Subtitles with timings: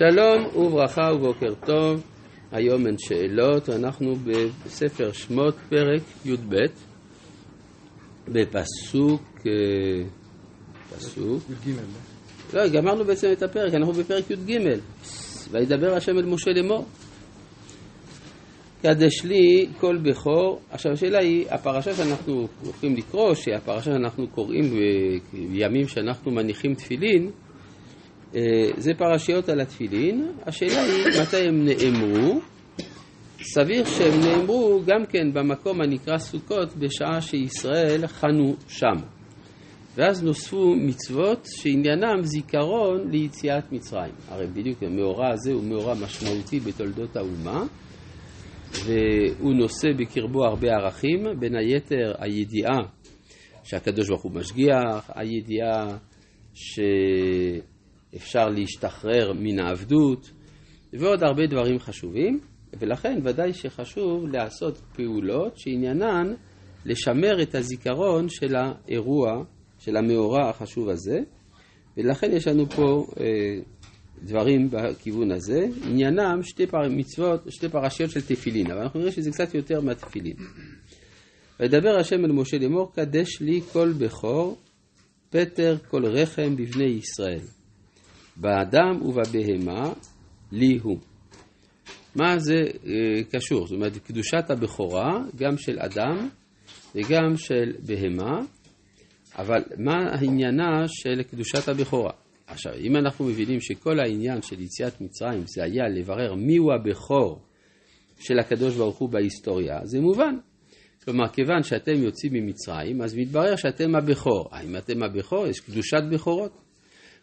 [0.00, 2.02] שלום וברכה ובוקר טוב,
[2.52, 4.14] היום אין שאלות, אנחנו
[4.66, 6.56] בספר שמות פרק י"ב,
[8.28, 10.02] בפסוק, אה,
[10.90, 11.74] פסוק, י"ג,
[12.54, 14.58] לא, גמרנו בעצם את הפרק, אנחנו בפרק י"ג,
[15.50, 16.86] וידבר השם אל משה לאמור.
[18.82, 20.60] קדש לי כל בכור.
[20.70, 24.64] עכשיו השאלה היא, הפרשה שאנחנו הולכים לקרוא, שהפרשה שאנחנו קוראים
[25.32, 27.49] בימים שאנחנו מניחים תפילין, אה,
[28.76, 30.32] זה פרשיות על התפילין.
[30.46, 32.40] השאלה היא מתי הם נאמרו.
[33.42, 38.96] סביר שהם נאמרו גם כן במקום הנקרא סוכות בשעה שישראל חנו שם.
[39.96, 44.14] ואז נוספו מצוות שעניינם זיכרון ליציאת מצרים.
[44.28, 47.64] הרי בדיוק המאורע הזה הוא מאורע משמעותי בתולדות האומה.
[48.84, 52.78] והוא נושא בקרבו הרבה ערכים, בין היתר הידיעה
[53.64, 55.96] שהקדוש ברוך הוא משגיח, הידיעה
[58.12, 60.30] שאפשר להשתחרר מן העבדות,
[60.92, 62.40] ועוד הרבה דברים חשובים,
[62.80, 66.34] ולכן ודאי שחשוב לעשות פעולות שעניינן
[66.86, 69.44] לשמר את הזיכרון של האירוע,
[69.78, 71.18] של המאורע החשוב הזה,
[71.96, 73.26] ולכן יש לנו פה אה,
[74.22, 76.78] דברים בכיוון הזה, עניינם שתי פר...
[76.90, 80.36] מצוות, שתי פרשיות של תפילין, אבל אנחנו נראה שזה קצת יותר מהתפילין.
[81.60, 84.58] וידבר השם אל משה לאמור, קדש לי כל בכור,
[85.30, 87.59] פטר כל רחם בבני ישראל.
[88.36, 89.92] באדם ובבהמה,
[90.52, 90.98] לי הוא.
[92.14, 93.66] מה זה אה, קשור?
[93.66, 96.28] זאת אומרת, קדושת הבכורה, גם של אדם
[96.94, 98.40] וגם של בהמה,
[99.38, 102.12] אבל מה עניינה של קדושת הבכורה?
[102.46, 107.40] עכשיו, אם אנחנו מבינים שכל העניין של יציאת מצרים זה היה לברר מיהו הבכור
[108.20, 110.34] של הקדוש ברוך הוא בהיסטוריה, זה מובן.
[111.04, 114.48] כלומר, כיוון שאתם יוצאים ממצרים, אז מתברר שאתם הבכור.
[114.52, 115.46] האם אתם הבכור?
[115.46, 116.52] יש קדושת בכורות.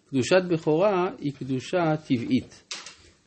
[0.09, 2.63] קדושת בכורה היא קדושה טבעית.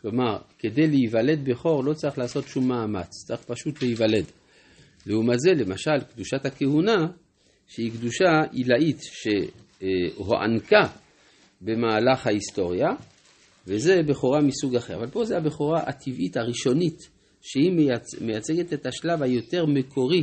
[0.00, 4.24] כלומר, כדי להיוולד בכור לא צריך לעשות שום מאמץ, צריך פשוט להיוולד.
[5.06, 7.06] לעומת זה, למשל, קדושת הכהונה,
[7.68, 10.88] שהיא קדושה עילאית שהוענקה
[11.60, 12.88] במהלך ההיסטוריה,
[13.66, 14.96] וזה בכורה מסוג אחר.
[14.96, 16.98] אבל פה זה הבכורה הטבעית הראשונית,
[17.42, 18.20] שהיא מייצ...
[18.20, 20.22] מייצגת את השלב היותר מקורי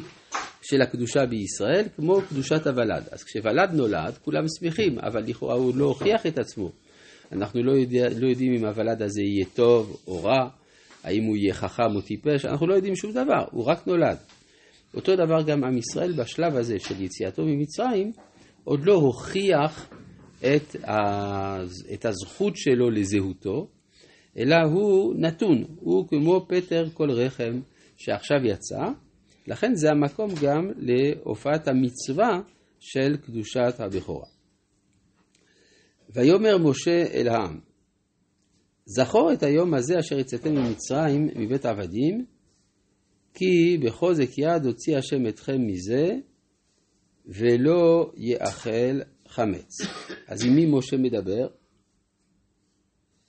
[0.62, 3.04] של הקדושה בישראל, כמו קדושת הוולד.
[3.12, 6.72] אז כשוולד נולד, כולם שמחים, אבל לכאורה הוא לא הוכיח את עצמו.
[7.32, 10.50] אנחנו לא, יודע, לא יודעים אם הוולד הזה יהיה טוב או רע,
[11.04, 14.18] האם הוא יהיה חכם או טיפש, אנחנו לא יודעים שום דבר, הוא רק נולד.
[14.94, 18.12] אותו דבר גם עם ישראל בשלב הזה של יציאתו ממצרים,
[18.64, 19.90] עוד לא הוכיח
[20.40, 20.76] את,
[21.94, 23.68] את הזכות שלו לזהותו,
[24.38, 27.60] אלא הוא נתון, הוא כמו פטר כל רחם
[27.98, 28.84] שעכשיו יצא,
[29.48, 32.42] לכן זה המקום גם להופעת המצווה
[32.80, 34.28] של קדושת הבכורה.
[36.10, 37.60] ויאמר משה אל העם,
[38.86, 42.26] זכור את היום הזה אשר יצאתם ממצרים מבית עבדים,
[43.34, 46.06] כי בחוזק יד הוציא השם אתכם מזה,
[47.26, 49.70] ולא יאכל חמץ.
[50.28, 51.48] אז עם מי משה מדבר?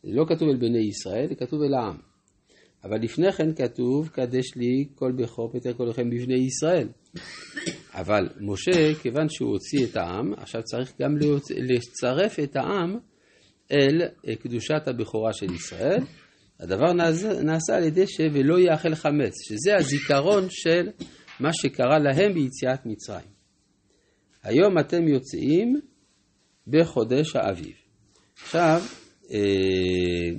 [0.04, 2.07] לא כתוב אל בני ישראל, כתוב אל העם.
[2.84, 6.88] אבל לפני כן כתוב, קדש לי כל בכור פטר לכם בבני ישראל.
[7.94, 11.16] אבל משה, כיוון שהוא הוציא את העם, עכשיו צריך גם
[11.50, 12.98] לצרף את העם
[13.72, 14.08] אל
[14.42, 16.00] קדושת הבכורה של ישראל.
[16.60, 16.92] הדבר
[17.42, 20.88] נעשה על ידי ש"ולא יאכל חמץ", שזה הזיכרון של
[21.40, 23.38] מה שקרה להם ביציאת מצרים.
[24.42, 25.80] היום אתם יוצאים
[26.66, 27.74] בחודש האביב.
[28.42, 28.80] עכשיו,
[29.32, 30.38] אה,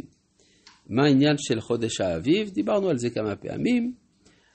[0.90, 2.50] מה העניין של חודש האביב?
[2.50, 3.94] דיברנו על זה כמה פעמים.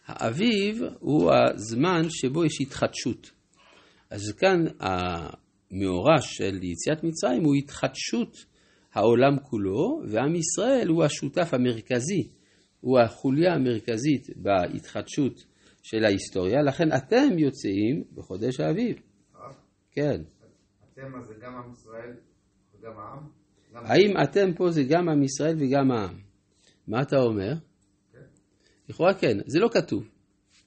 [0.06, 3.30] האביב הוא הזמן שבו יש התחדשות.
[4.10, 8.44] אז כאן המאורע של יציאת מצרים הוא התחדשות
[8.92, 12.28] העולם כולו, ועם ישראל הוא השותף המרכזי,
[12.80, 15.44] הוא החוליה המרכזית בהתחדשות
[15.82, 18.96] של ההיסטוריה, לכן אתם יוצאים בחודש האביב.
[19.90, 20.22] כן.
[20.92, 22.16] אתם זה גם עם ישראל
[22.74, 23.43] וגם העם?
[23.74, 26.18] האם אתם פה זה גם עם ישראל וגם העם?
[26.88, 27.54] מה אתה אומר?
[28.12, 28.18] כן.
[28.88, 30.08] לכאורה כן, זה לא כתוב.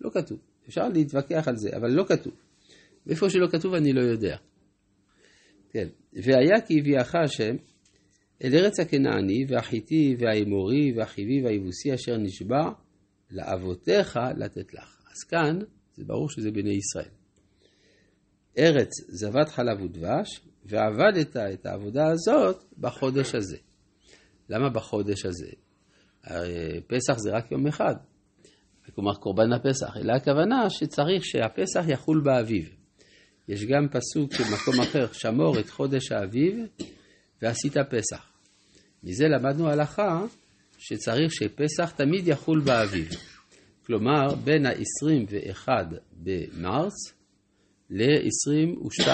[0.01, 0.39] לא כתוב.
[0.68, 2.33] אפשר להתווכח על זה, אבל לא כתוב.
[3.06, 4.38] ואיפה שלא כתוב אני לא יודע.
[5.69, 5.88] כן.
[6.13, 7.56] והיה כי הביאך השם
[8.44, 12.69] אל ארץ הכנעני והחיטי והאמורי והחיבי והיבוסי אשר נשבע
[13.31, 15.01] לאבותיך לתת לך.
[15.12, 15.60] אז כאן
[15.94, 17.10] זה ברור שזה בני ישראל.
[18.57, 23.57] ארץ זבת חלב ודבש, ועבדת את העבודה הזאת בחודש הזה.
[24.50, 25.50] למה בחודש הזה?
[26.24, 27.95] הרי פסח זה רק יום אחד,
[28.95, 32.69] כלומר קורבן הפסח, אלא הכוונה שצריך שהפסח יחול באביב.
[33.48, 36.56] יש גם פסוק של מקום אחר, שמור את חודש האביב
[37.42, 38.31] ועשית פסח.
[39.03, 40.25] מזה למדנו הלכה
[40.77, 43.10] שצריך שפסח תמיד יחול באביב.
[43.86, 45.69] כלומר, בין ה-21
[46.24, 47.17] במרץ
[47.89, 49.07] ל-22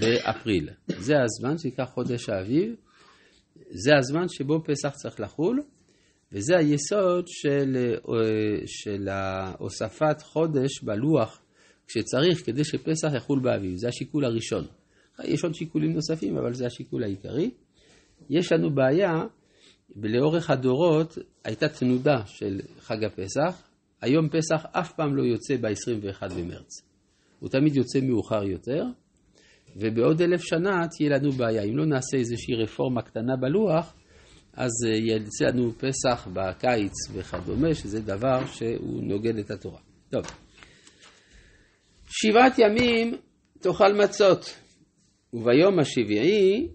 [0.00, 0.68] באפריל.
[0.86, 2.74] זה הזמן שנקרא חודש האביב,
[3.70, 5.62] זה הזמן שבו פסח צריך לחול,
[6.32, 7.76] וזה היסוד של,
[8.08, 9.08] אה, של
[9.58, 11.40] הוספת חודש בלוח
[11.86, 13.76] כשצריך כדי שפסח יחול באביב.
[13.76, 14.64] זה השיקול הראשון.
[15.24, 17.50] יש עוד שיקולים נוספים, אבל זה השיקול העיקרי.
[18.30, 19.24] יש לנו בעיה,
[19.96, 23.62] לאורך הדורות הייתה תנודה של חג הפסח,
[24.00, 26.91] היום פסח אף פעם לא יוצא ב-21 במרץ.
[27.42, 28.84] הוא תמיד יוצא מאוחר יותר,
[29.76, 31.62] ובעוד אלף שנה תהיה לנו בעיה.
[31.62, 33.94] אם לא נעשה איזושהי רפורמה קטנה בלוח,
[34.52, 39.78] אז אה, יצא לנו פסח בקיץ וכדומה, שזה דבר שהוא נוגד את התורה.
[40.10, 40.22] טוב.
[42.06, 43.16] שבעת ימים
[43.60, 44.56] תאכל מצות,
[45.32, 46.68] וביום השביעי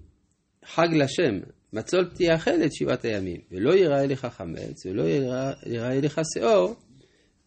[0.66, 1.40] חג לשם,
[1.74, 5.04] מצות תאכל את שבעת הימים, ולא ייראה לך חמץ, ולא
[5.66, 6.76] ייראה לך שאור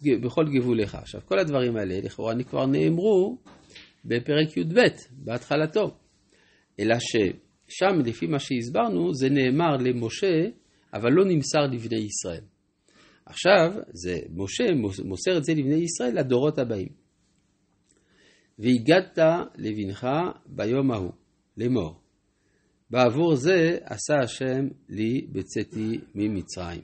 [0.03, 0.95] בכל גבוליך.
[0.95, 3.39] עכשיו, כל הדברים האלה, לכאורה, כבר נאמרו
[4.05, 4.81] בפרק י"ב,
[5.13, 5.97] בהתחלתו.
[6.81, 10.47] אלא ששם, לפי מה שהסברנו, זה נאמר למשה,
[10.95, 12.45] אבל לא נמסר לבני ישראל.
[13.27, 14.65] עכשיו, זה, משה
[15.05, 16.89] מוסר את זה לבני ישראל לדורות הבאים.
[18.59, 19.19] והגדת
[19.57, 20.07] לבנך
[20.47, 21.13] ביום ההוא,
[21.57, 22.01] לאמור.
[22.91, 26.83] בעבור זה עשה השם לי בצאתי ממצרים.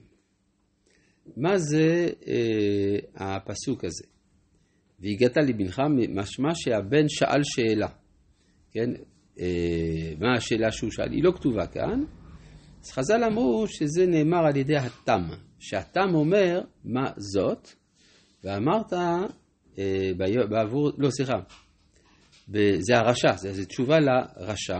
[1.37, 4.05] מה זה אה, הפסוק הזה?
[5.01, 7.89] והגעת לבנך, משמע שהבן שאל שאלה,
[8.73, 8.91] כן?
[9.41, 11.13] אה, מה השאלה שהוא שאל?
[11.13, 12.05] היא לא כתובה כאן.
[12.85, 15.23] אז חז"ל אמרו שזה נאמר על ידי התם,
[15.59, 17.69] שהתם אומר מה זאת,
[18.45, 18.93] ואמרת
[19.79, 20.13] אה,
[20.49, 21.37] בעבור, לא סליחה,
[22.79, 24.79] זה הרשע, זה, זה תשובה לרשע.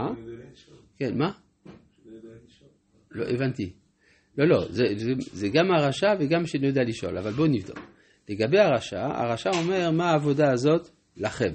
[0.97, 1.33] כן, מה?
[3.11, 3.73] לא הבנתי.
[4.39, 7.79] לא, לא, זה, זה, זה גם הרשע וגם שאני יודע לשאול, אבל בואו נבדוק.
[8.29, 10.89] לגבי הרשע, הרשע אומר, מה העבודה הזאת?
[11.17, 11.53] לכם.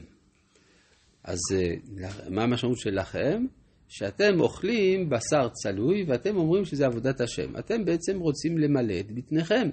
[1.23, 3.45] אז אה, מה המשמעות של לכם?
[3.87, 7.57] שאתם אוכלים בשר צלוי ואתם אומרים שזה עבודת השם.
[7.59, 9.69] אתם בעצם רוצים למלא את בטניכם.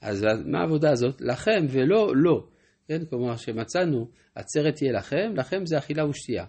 [0.00, 1.20] אז מה העבודה הזאת?
[1.20, 2.46] לכם ולא לא.
[2.88, 6.44] כן, כלומר שמצאנו, עצרת תהיה לכם, לכם זה אכילה ושתייה.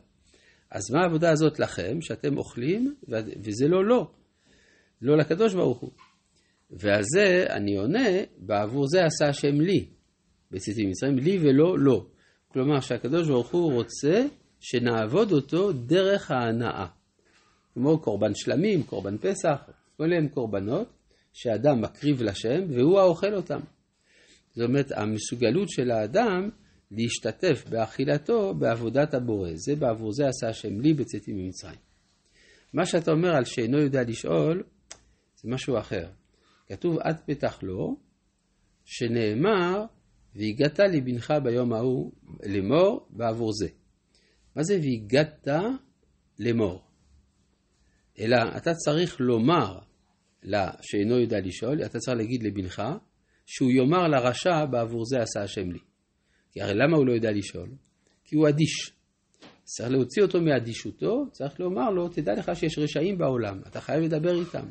[0.72, 2.96] אז מה העבודה הזאת לכם, שאתם אוכלים,
[3.44, 4.12] וזה לא לא.
[5.04, 5.92] לא לקדוש ברוך הוא.
[6.72, 9.86] ועל זה אני עונה, בעבור זה עשה השם לי,
[10.52, 12.06] בצאתי מצרים, לי ולא לא.
[12.48, 14.26] כלומר שהקדוש ברוך הוא רוצה
[14.60, 16.86] שנעבוד אותו דרך ההנאה.
[17.74, 20.88] כמו קורבן שלמים, קורבן פסח, כל אלה קורבנות
[21.34, 23.60] שאדם מקריב לשם והוא האוכל אותם.
[24.56, 26.50] זאת אומרת, המסוגלות של האדם
[26.92, 29.50] להשתתף באכילתו בעבודת הבורא.
[29.56, 31.80] זה בעבור זה עשה השם לי בצאתי ממצרים.
[32.74, 34.64] מה שאתה אומר על שאינו יודע לשאול,
[35.44, 36.10] זה משהו אחר.
[36.68, 37.98] כתוב עד פתח לו,
[38.86, 39.86] שנאמר,
[40.36, 42.12] והגעת לבנך ביום ההוא
[42.46, 43.68] לאמור בעבור זה.
[44.56, 45.48] מה זה והגעת
[46.40, 46.84] לאמור?
[48.20, 49.80] אלא אתה צריך לומר
[50.44, 52.84] לה שאינו יודע לשאול, אתה צריך להגיד לבנך,
[53.46, 55.80] שהוא יאמר לרשע בעבור זה עשה השם לי.
[56.52, 57.70] כי הרי למה הוא לא יודע לשאול?
[58.24, 58.92] כי הוא אדיש.
[59.64, 64.40] צריך להוציא אותו מאדישותו, צריך לומר לו, תדע לך שיש רשעים בעולם, אתה חייב לדבר
[64.40, 64.66] איתם.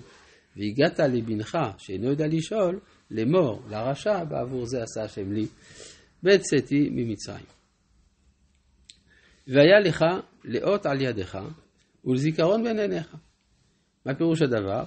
[0.57, 5.47] והגעת לבנך, שאינו יודע לשאול, לאמור לרשע, בעבור זה עשה השם לי,
[6.23, 7.45] בצאתי ממצרים.
[9.47, 10.05] והיה לך
[10.45, 11.39] לאות על ידך
[12.05, 13.17] ולזיכרון בין עיניך.
[14.07, 14.85] מה פירוש הדבר?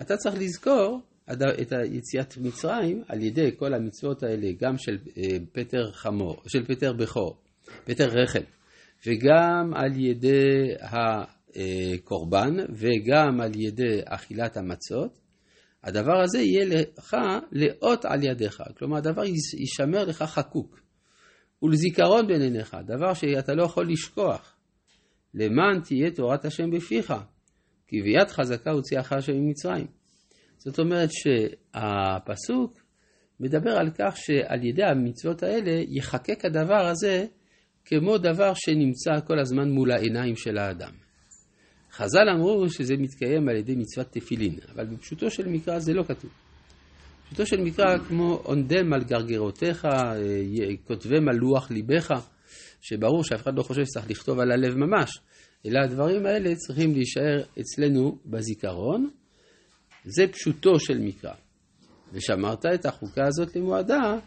[0.00, 1.00] אתה צריך לזכור
[1.32, 6.92] את יציאת מצרים על ידי כל המצוות האלה, גם של אה, פטר חמור, של פטר
[6.92, 7.36] בכור,
[7.84, 8.44] פטר רחם,
[9.06, 10.74] וגם על ידי
[11.56, 15.18] הקורבן וגם על ידי אכילת המצות,
[15.84, 17.16] הדבר הזה יהיה לך
[17.52, 19.22] לאות על ידיך, כלומר הדבר
[19.58, 20.80] יישמר לך חקוק.
[21.62, 24.56] ולזיכרון בין עיניך, דבר שאתה לא יכול לשכוח.
[25.34, 27.14] למען תהיה תורת השם בפיך,
[27.86, 29.86] כי ביד חזקה הוציאך השם ממצרים.
[30.58, 32.80] זאת אומרת שהפסוק
[33.40, 37.26] מדבר על כך שעל ידי המצוות האלה יחקק הדבר הזה
[37.84, 41.07] כמו דבר שנמצא כל הזמן מול העיניים של האדם.
[41.98, 46.30] חז"ל אמרו שזה מתקיים על ידי מצוות תפילין, אבל בפשוטו של מקרא זה לא כתוב.
[47.22, 50.20] בפשוטו של מקרא כמו עונדם על גרגרותיך, אה,
[50.84, 52.14] כותבם על לוח ליבך,
[52.80, 55.18] שברור שאף אחד לא חושב שצריך לכתוב על הלב ממש,
[55.66, 59.10] אלא הדברים האלה צריכים להישאר אצלנו בזיכרון,
[60.04, 61.34] זה פשוטו של מקרא.
[62.12, 64.18] ושמרת את החוקה הזאת למועדה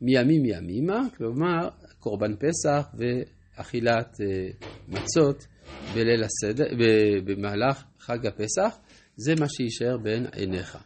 [0.00, 1.68] מימים ימימה, כלומר
[1.98, 4.48] קורבן פסח ואכילת אה,
[4.88, 5.46] מצות
[5.94, 6.64] בליל הסדר,
[7.24, 8.78] במהלך חג הפסח,
[9.16, 10.78] זה מה שיישאר בין עיניך.